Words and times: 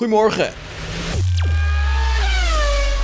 Goedemorgen. 0.00 0.52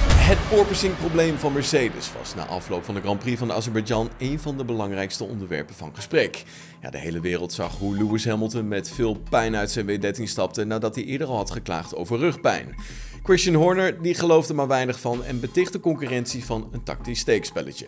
Het 0.09 0.39
porpoising-probleem 0.49 1.39
van 1.39 1.53
Mercedes 1.53 2.13
was 2.19 2.35
na 2.35 2.47
afloop 2.47 2.85
van 2.85 2.95
de 2.95 3.01
Grand 3.01 3.19
Prix 3.19 3.39
van 3.39 3.53
Azerbeidzjan 3.53 4.11
een 4.19 4.39
van 4.39 4.57
de 4.57 4.65
belangrijkste 4.65 5.25
onderwerpen 5.25 5.75
van 5.75 5.95
gesprek. 5.95 6.45
Ja, 6.83 6.91
de 6.91 6.99
hele 6.99 7.21
wereld 7.21 7.53
zag 7.53 7.79
hoe 7.79 7.97
Lewis 7.97 8.25
Hamilton 8.25 8.69
met 8.69 8.91
veel 8.91 9.15
pijn 9.31 9.57
uit 9.57 9.71
zijn 9.71 9.87
W13 9.87 10.23
stapte 10.23 10.65
nadat 10.65 10.95
hij 10.95 11.05
eerder 11.05 11.27
al 11.27 11.37
had 11.37 11.51
geklaagd 11.51 11.95
over 11.95 12.19
rugpijn. 12.19 12.75
Christian 13.23 13.55
Horner 13.55 14.03
die 14.03 14.15
geloofde 14.15 14.55
maar 14.55 14.69
weinig 14.69 15.01
van 15.01 15.25
en 15.25 15.41
beticht 15.41 15.73
de 15.73 15.81
concurrentie 15.81 16.45
van 16.45 16.69
een 16.73 16.83
tactisch 16.83 17.21
steekspelletje. 17.21 17.87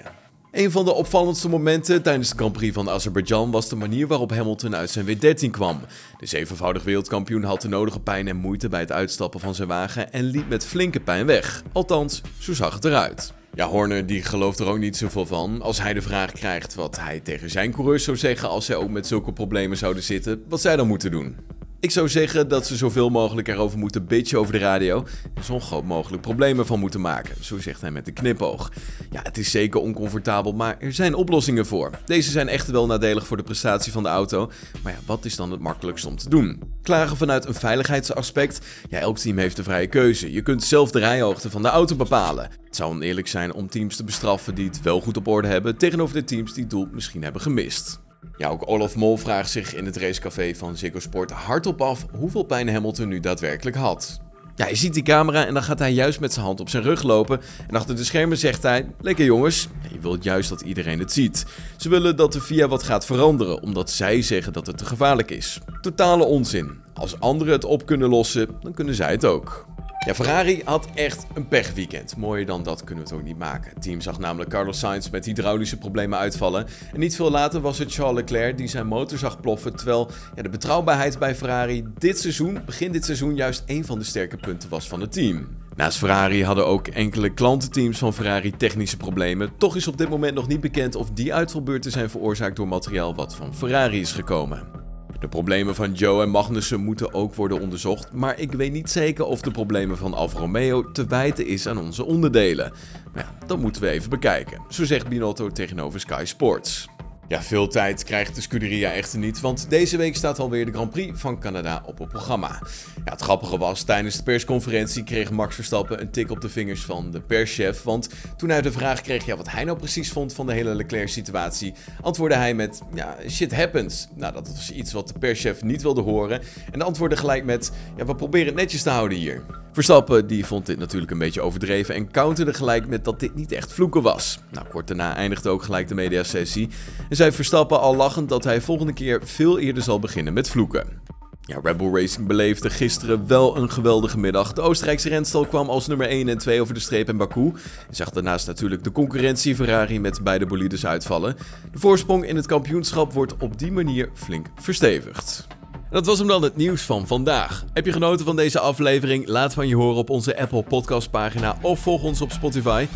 Een 0.53 0.71
van 0.71 0.85
de 0.85 0.93
opvallendste 0.93 1.49
momenten 1.49 2.03
tijdens 2.03 2.29
de 2.29 2.37
Grand 2.37 2.53
Prix 2.53 2.75
van 2.75 2.91
Azerbeidzjan 2.91 3.51
was 3.51 3.69
de 3.69 3.77
manier 3.77 4.07
waarop 4.07 4.31
Hamilton 4.31 4.77
uit 4.77 4.91
zijn 4.91 5.07
W13 5.07 5.51
kwam. 5.51 5.81
De 6.19 6.27
zevenvoudig 6.27 6.83
wereldkampioen 6.83 7.43
had 7.43 7.63
de 7.63 7.69
nodige 7.69 8.01
pijn 8.01 8.29
en 8.29 8.37
moeite 8.37 8.69
bij 8.69 8.81
het 8.81 8.93
uitstappen 8.93 9.41
van 9.41 9.55
zijn 9.55 9.69
wagen 9.69 10.13
en 10.13 10.25
liep 10.25 10.49
met 10.49 10.67
flinke 10.67 11.01
pijn 11.01 11.27
weg. 11.27 11.63
Althans, 11.73 12.23
zo 12.39 12.53
zag 12.53 12.75
het 12.75 12.85
eruit. 12.85 13.33
Ja, 13.55 13.67
Horner 13.67 14.07
die 14.07 14.23
gelooft 14.23 14.59
er 14.59 14.67
ook 14.67 14.79
niet 14.79 14.97
zoveel 14.97 15.27
van. 15.27 15.63
Als 15.63 15.83
hij 15.83 15.95
de 15.95 16.03
vraag 16.03 16.33
krijgt 16.33 16.75
wat 16.75 16.99
hij 17.01 17.21
tegen 17.21 17.51
zijn 17.51 17.73
coureurs 17.73 18.05
zou 18.05 18.17
zeggen 18.17 18.49
als 18.49 18.67
zij 18.67 18.77
ook 18.77 18.91
met 18.91 19.07
zulke 19.07 19.33
problemen 19.33 19.77
zouden 19.77 20.03
zitten, 20.03 20.45
wat 20.49 20.61
zij 20.61 20.77
dan 20.77 20.87
moeten 20.87 21.11
doen. 21.11 21.37
Ik 21.81 21.91
zou 21.91 22.09
zeggen 22.09 22.49
dat 22.49 22.67
ze 22.67 22.77
zoveel 22.77 23.09
mogelijk 23.09 23.49
erover 23.49 23.79
moeten 23.79 24.07
bitchen 24.07 24.39
over 24.39 24.53
de 24.53 24.59
radio 24.59 25.07
en 25.35 25.45
zo'n 25.45 25.61
groot 25.61 25.85
mogelijk 25.85 26.23
probleem 26.23 26.59
ervan 26.59 26.79
moeten 26.79 27.01
maken, 27.01 27.45
zo 27.45 27.59
zegt 27.59 27.81
hij 27.81 27.91
met 27.91 28.07
een 28.07 28.13
knipoog. 28.13 28.73
Ja, 29.11 29.21
het 29.23 29.39
is 29.39 29.51
zeker 29.51 29.81
oncomfortabel, 29.81 30.53
maar 30.53 30.77
er 30.79 30.93
zijn 30.93 31.15
oplossingen 31.15 31.67
voor. 31.67 31.91
Deze 32.05 32.31
zijn 32.31 32.49
echt 32.49 32.71
wel 32.71 32.87
nadelig 32.87 33.27
voor 33.27 33.37
de 33.37 33.43
prestatie 33.43 33.93
van 33.93 34.03
de 34.03 34.09
auto, 34.09 34.51
maar 34.83 34.93
ja, 34.93 34.99
wat 35.07 35.25
is 35.25 35.37
dan 35.37 35.51
het 35.51 35.61
makkelijkst 35.61 36.05
om 36.05 36.17
te 36.17 36.29
doen? 36.29 36.63
Klagen 36.83 37.17
vanuit 37.17 37.47
een 37.47 37.55
veiligheidsaspect? 37.55 38.61
Ja, 38.89 38.99
elk 38.99 39.19
team 39.19 39.39
heeft 39.39 39.57
de 39.57 39.63
vrije 39.63 39.87
keuze. 39.87 40.33
Je 40.33 40.43
kunt 40.43 40.65
zelf 40.65 40.91
de 40.91 40.99
rijhoogte 40.99 41.51
van 41.51 41.63
de 41.63 41.69
auto 41.69 41.97
bepalen. 41.97 42.51
Het 42.65 42.77
zou 42.77 42.91
oneerlijk 42.91 43.29
zijn 43.29 43.55
om 43.55 43.69
teams 43.69 43.97
te 43.97 44.05
bestraffen 44.05 44.55
die 44.55 44.67
het 44.67 44.83
wel 44.83 45.01
goed 45.01 45.17
op 45.17 45.27
orde 45.27 45.49
hebben 45.49 45.77
tegenover 45.77 46.15
de 46.15 46.25
teams 46.25 46.53
die 46.53 46.63
het 46.63 46.71
doel 46.71 46.89
misschien 46.93 47.23
hebben 47.23 47.43
gemist. 47.43 48.01
Ja, 48.37 48.49
ook 48.49 48.69
Olaf 48.69 48.97
Mol 48.97 49.17
vraagt 49.17 49.51
zich 49.51 49.75
in 49.75 49.85
het 49.85 49.97
racecafé 49.97 50.55
van 50.55 50.77
Ziggo 50.77 50.99
Sport 50.99 51.31
hardop 51.31 51.81
af 51.81 52.07
hoeveel 52.19 52.43
pijn 52.43 52.69
Hamilton 52.69 53.09
nu 53.09 53.21
daadwerkelijk 53.21 53.77
had. 53.77 54.21
Ja, 54.59 54.69
je 54.69 54.75
ziet 54.75 54.95
die 54.95 55.03
camera 55.03 55.47
en 55.47 55.55
dan 55.55 55.63
gaat 55.63 55.79
hij 55.79 55.93
juist 55.93 56.21
met 56.21 56.33
zijn 56.33 56.45
hand 56.45 56.61
op 56.61 56.69
zijn 56.69 56.83
rug 56.83 57.03
lopen. 57.03 57.41
En 57.69 57.77
achter 57.77 57.97
de 57.97 58.05
schermen 58.05 58.39
zegt 58.39 58.63
hij: 58.63 58.87
Lekker 59.01 59.25
jongens, 59.25 59.69
je 59.93 59.99
wilt 59.99 60.25
juist 60.25 60.49
dat 60.49 60.61
iedereen 60.61 60.99
het 60.99 61.13
ziet. 61.13 61.47
Ze 61.77 61.89
willen 61.89 62.17
dat 62.17 62.33
de 62.33 62.41
VIA 62.41 62.69
wat 62.69 62.83
gaat 62.83 63.07
veranderen, 63.07 63.63
omdat 63.63 63.91
zij 63.91 64.23
zeggen 64.23 64.53
dat 64.53 64.67
het 64.67 64.79
te 64.79 64.85
gevaarlijk 64.85 65.31
is. 65.31 65.61
Totale 65.81 66.25
onzin. 66.25 66.81
Als 66.95 67.21
anderen 67.21 67.53
het 67.53 67.65
op 67.65 67.87
kunnen 67.87 68.09
lossen, 68.09 68.49
dan 68.61 68.75
kunnen 68.75 68.95
zij 68.95 69.11
het 69.11 69.25
ook. 69.25 69.67
Ja, 70.07 70.15
Ferrari 70.15 70.63
had 70.65 70.89
echt 70.95 71.27
een 71.35 71.49
pechweekend. 71.49 72.17
Mooier 72.17 72.47
dan 72.47 72.63
dat 72.63 72.85
kunnen 72.85 73.05
we 73.05 73.11
het 73.11 73.19
ook 73.19 73.27
niet 73.27 73.39
maken. 73.39 73.71
Het 73.75 73.83
team 73.83 74.01
zag 74.01 74.19
namelijk 74.19 74.51
Carlos 74.51 74.79
Sainz 74.79 75.11
met 75.11 75.25
hydraulische 75.25 75.79
problemen 75.79 76.19
uitvallen. 76.19 76.67
En 76.93 77.01
niet 77.01 77.17
veel 77.17 77.31
later 77.31 77.61
was 77.61 77.79
het 77.79 77.93
Charles 77.93 78.15
Leclerc 78.15 78.57
die 78.57 78.69
zijn 78.69 78.87
motor 78.87 79.19
zag 79.19 79.41
ploffen. 79.41 79.77
Terwijl 79.77 80.11
ja, 80.35 80.43
de 80.43 80.49
betrouwbaarheid 80.49 81.19
bij 81.19 81.35
Ferrari 81.35 81.85
dit 81.99 82.19
seizoen, 82.19 82.61
begin 82.67 82.93
dit 82.93 83.05
seizoen, 83.05 83.35
juist 83.35 83.63
een 83.67 83.85
van 83.85 83.99
de 83.99 84.05
sterke 84.05 84.37
punten 84.37 84.69
was 84.69 84.89
van 84.89 85.01
het 85.01 85.13
team. 85.13 85.49
Naast 85.77 85.99
Ferrari 85.99 86.45
hadden 86.45 86.67
ook 86.67 86.87
enkele 86.87 87.35
klantenteams 87.35 87.99
van 87.99 88.15
Ferrari 88.15 88.57
technische 88.57 88.97
problemen. 88.97 89.51
Toch 89.57 89.77
is 89.77 89.89
op 89.89 89.99
dit 89.99 90.09
moment 90.09 90.35
nog 90.35 90.49
niet 90.49 90.61
bekend 90.61 90.95
of 90.95 91.11
die 91.11 91.35
uitvalbeurten 91.35 91.91
zijn 91.91 92.11
veroorzaakt 92.11 92.57
door 92.57 92.69
materiaal 92.69 93.15
wat 93.15 93.35
van 93.35 93.55
Ferrari 93.55 94.01
is 94.01 94.13
gekomen. 94.13 94.78
De 95.21 95.29
problemen 95.29 95.75
van 95.75 95.93
Joe 95.93 96.23
en 96.23 96.31
Magnussen 96.31 96.81
moeten 96.81 97.15
ook 97.15 97.35
worden 97.35 97.61
onderzocht, 97.61 98.13
maar 98.13 98.39
ik 98.39 98.53
weet 98.53 98.73
niet 98.73 98.91
zeker 98.91 99.25
of 99.25 99.41
de 99.41 99.51
problemen 99.51 99.97
van 99.97 100.15
Alfa 100.15 100.39
Romeo 100.39 100.91
te 100.93 101.07
wijten 101.07 101.47
is 101.47 101.67
aan 101.67 101.79
onze 101.79 102.05
onderdelen. 102.05 102.73
Maar 103.15 103.23
ja, 103.23 103.47
dat 103.47 103.59
moeten 103.59 103.83
we 103.83 103.89
even 103.89 104.11
bekijken, 104.11 104.63
zo 104.69 104.85
zegt 104.85 105.09
Binotto 105.09 105.49
tegenover 105.49 106.01
Sky 106.01 106.23
Sports. 106.25 106.89
Ja, 107.29 107.43
veel 107.43 107.69
tijd 107.69 108.05
krijgt 108.05 108.35
de 108.35 108.41
Scuderia 108.41 108.93
echter 108.93 109.19
niet, 109.19 109.41
want 109.41 109.71
deze 109.71 109.97
week 109.97 110.17
staat 110.17 110.39
alweer 110.39 110.67
de 110.67 110.73
Grand 110.73 110.91
Prix 110.91 111.21
van 111.21 111.41
Canada 111.41 111.83
op 111.87 111.99
het 111.99 112.09
programma. 112.09 112.61
Ja, 113.05 113.13
het 113.13 113.21
grappige 113.21 113.59
was, 113.59 113.83
tijdens 113.83 114.17
de 114.17 114.23
persconferentie 114.23 115.05
kreeg 115.05 115.31
Max 115.31 115.55
Verstappen 115.55 116.01
een 116.01 116.11
tik 116.11 116.31
op 116.31 116.41
de 116.41 116.49
vingers 116.49 116.81
van 116.81 117.11
de 117.11 117.21
perschef, 117.21 117.83
want 117.83 118.09
toen 118.37 118.49
hij 118.49 118.63
de 118.63 118.73
vraag 118.73 119.01
kreeg 119.01 119.27
ja, 119.27 119.37
wat 119.37 119.51
hij 119.51 119.65
nou 119.65 119.79
precies 119.79 120.13
vond 120.13 120.35
van 120.35 120.47
de 120.47 120.53
hele 120.53 120.75
Leclerc-situatie, 120.75 121.75
antwoordde 122.03 122.37
hij 122.37 122.55
met, 122.55 122.83
ja, 122.95 123.17
shit 123.29 123.55
happens. 123.55 124.09
Nou, 124.15 124.33
dat 124.33 124.49
was 124.49 124.71
iets 124.71 124.93
wat 124.93 125.09
de 125.09 125.19
perschef 125.19 125.63
niet 125.63 125.83
wilde 125.83 126.01
horen 126.01 126.43
en 126.71 126.83
antwoordde 126.83 127.17
gelijk 127.17 127.45
met, 127.45 127.73
ja, 127.97 128.05
we 128.05 128.15
proberen 128.15 128.47
het 128.47 128.57
netjes 128.57 128.83
te 128.83 128.91
houden 128.91 129.19
hier. 129.19 129.43
Verstappen 129.79 130.27
die 130.27 130.47
vond 130.47 130.67
dit 130.67 130.79
natuurlijk 130.79 131.11
een 131.11 131.19
beetje 131.19 131.41
overdreven 131.41 131.95
en 131.95 132.11
counterde 132.11 132.55
gelijk 132.55 132.89
met 132.89 133.05
dat 133.05 133.21
dit 133.21 133.35
niet 133.35 133.53
echt 133.53 133.73
vloeken 133.73 134.03
was. 134.03 134.39
Nou, 134.51 134.67
kort 134.69 134.87
daarna 134.87 135.15
eindigde 135.15 135.49
ook 135.49 135.63
gelijk 135.63 135.89
de 135.89 135.95
mediasessie 135.95 136.69
en 137.09 137.17
zei 137.17 137.33
Verstappen 137.33 137.81
al 137.81 137.97
lachend 137.97 138.29
dat 138.29 138.45
hij 138.45 138.61
volgende 138.61 138.93
keer 138.93 139.21
veel 139.25 139.59
eerder 139.59 139.83
zal 139.83 139.99
beginnen 139.99 140.33
met 140.33 140.51
vloeken. 140.51 141.01
Ja, 141.41 141.61
Red 141.63 141.77
Bull 141.77 141.93
Racing 141.93 142.27
beleefde 142.27 142.71
gisteren 142.71 143.27
wel 143.27 143.57
een 143.57 143.71
geweldige 143.71 144.19
middag. 144.19 144.53
De 144.53 144.61
Oostenrijkse 144.61 145.09
renstal 145.09 145.47
kwam 145.47 145.69
als 145.69 145.87
nummer 145.87 146.09
1 146.09 146.29
en 146.29 146.39
2 146.39 146.61
over 146.61 146.75
de 146.75 146.81
streep 146.81 147.09
in 147.09 147.17
Baku. 147.17 147.53
En 147.89 147.95
zag 147.95 148.11
daarnaast 148.11 148.47
natuurlijk 148.47 148.85
de 148.85 148.93
concurrentie 148.93 149.55
Ferrari 149.55 150.01
met 150.01 150.23
beide 150.23 150.47
bolides 150.47 150.87
uitvallen. 150.87 151.37
De 151.73 151.79
voorsprong 151.79 152.27
in 152.27 152.37
het 152.37 152.47
kampioenschap 152.47 153.13
wordt 153.13 153.37
op 153.37 153.59
die 153.59 153.73
manier 153.73 154.11
flink 154.15 154.47
verstevigd. 154.57 155.58
Dat 155.91 156.07
was 156.07 156.19
hem 156.19 156.29
dan 156.29 156.43
het 156.43 156.57
nieuws 156.57 156.83
van 156.83 157.07
vandaag. 157.07 157.65
Heb 157.73 157.87
je 157.87 157.93
genoten 157.93 158.25
van 158.27 158.37
deze 158.37 158.61
aflevering? 158.61 159.27
Laat 159.29 159.55
van 159.55 159.69
je 159.69 159.77
horen 159.77 159.97
op 159.97 160.11
onze 160.11 160.39
Apple 160.39 160.63
Podcast 160.63 161.11
pagina 161.11 161.59
of 161.63 161.81
volg 161.81 162.03
ons 162.03 162.21
op 162.21 162.33
Spotify. 162.33 162.87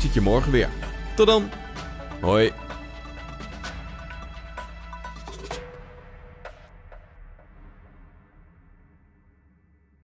Zie 0.00 0.10
je 0.12 0.20
morgen 0.20 0.52
weer. 0.52 0.68
Tot 1.16 1.26
dan. 1.26 1.48
Hoi. 2.20 2.61